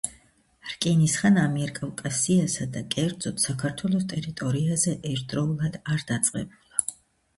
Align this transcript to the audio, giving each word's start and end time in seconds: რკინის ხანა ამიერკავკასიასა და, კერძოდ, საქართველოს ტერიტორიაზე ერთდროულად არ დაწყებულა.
რკინის 0.69 1.17
ხანა 1.23 1.43
ამიერკავკასიასა 1.49 2.67
და, 2.77 2.83
კერძოდ, 2.95 3.39
საქართველოს 3.45 4.09
ტერიტორიაზე 4.15 4.97
ერთდროულად 5.15 5.81
არ 5.97 6.09
დაწყებულა. 6.13 6.87